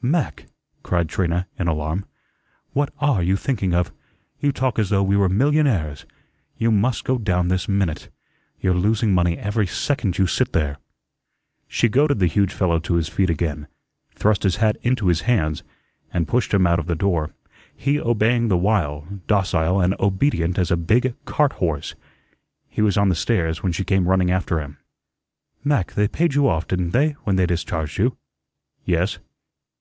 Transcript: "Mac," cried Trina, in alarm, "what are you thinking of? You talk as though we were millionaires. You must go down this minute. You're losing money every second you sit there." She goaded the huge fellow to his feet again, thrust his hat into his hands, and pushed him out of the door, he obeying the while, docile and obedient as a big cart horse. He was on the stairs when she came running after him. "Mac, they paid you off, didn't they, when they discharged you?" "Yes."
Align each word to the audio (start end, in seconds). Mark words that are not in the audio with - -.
"Mac," 0.00 0.46
cried 0.84 1.08
Trina, 1.08 1.48
in 1.58 1.66
alarm, 1.66 2.04
"what 2.72 2.90
are 3.00 3.20
you 3.20 3.34
thinking 3.34 3.74
of? 3.74 3.90
You 4.38 4.52
talk 4.52 4.78
as 4.78 4.90
though 4.90 5.02
we 5.02 5.16
were 5.16 5.28
millionaires. 5.28 6.06
You 6.56 6.70
must 6.70 7.02
go 7.02 7.18
down 7.18 7.48
this 7.48 7.68
minute. 7.68 8.08
You're 8.60 8.74
losing 8.76 9.12
money 9.12 9.36
every 9.36 9.66
second 9.66 10.16
you 10.16 10.28
sit 10.28 10.52
there." 10.52 10.78
She 11.66 11.88
goaded 11.88 12.20
the 12.20 12.28
huge 12.28 12.52
fellow 12.52 12.78
to 12.78 12.94
his 12.94 13.08
feet 13.08 13.28
again, 13.28 13.66
thrust 14.14 14.44
his 14.44 14.54
hat 14.62 14.76
into 14.82 15.08
his 15.08 15.22
hands, 15.22 15.64
and 16.12 16.28
pushed 16.28 16.54
him 16.54 16.64
out 16.64 16.78
of 16.78 16.86
the 16.86 16.94
door, 16.94 17.34
he 17.74 18.00
obeying 18.00 18.46
the 18.46 18.56
while, 18.56 19.04
docile 19.26 19.80
and 19.80 19.96
obedient 19.98 20.60
as 20.60 20.70
a 20.70 20.76
big 20.76 21.12
cart 21.24 21.54
horse. 21.54 21.96
He 22.68 22.82
was 22.82 22.96
on 22.96 23.08
the 23.08 23.16
stairs 23.16 23.64
when 23.64 23.72
she 23.72 23.82
came 23.82 24.06
running 24.08 24.30
after 24.30 24.60
him. 24.60 24.78
"Mac, 25.64 25.94
they 25.94 26.06
paid 26.06 26.34
you 26.36 26.46
off, 26.46 26.68
didn't 26.68 26.92
they, 26.92 27.16
when 27.24 27.34
they 27.34 27.46
discharged 27.46 27.98
you?" 27.98 28.16
"Yes." 28.84 29.18